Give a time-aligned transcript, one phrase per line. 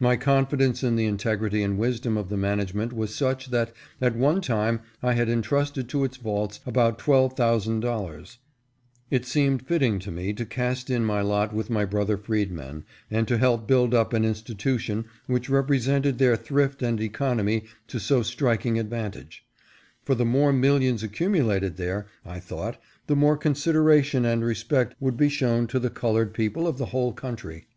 [0.00, 4.40] My confidence in the integrity and wisdom of the management was such that at one
[4.40, 8.38] time I had en trusted to its vaults about twelve thousand dollars.
[9.12, 10.08] It PRESIDENT OF FREEDMEN'S BANK.
[10.10, 13.28] 489 seemed fitting to me to cast in my lot with my brother freedmen and
[13.28, 18.24] to help build up an institution which rep resented their thrift and economy to so
[18.24, 19.44] striking advan tage;
[20.02, 25.28] for the more millions accumulated there, I thought, the more consideration and respect would be
[25.28, 27.68] shown to the colored people of the whole country.